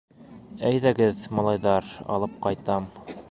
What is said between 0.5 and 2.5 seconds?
—Әйҙәгеҙ, малайҙар, алып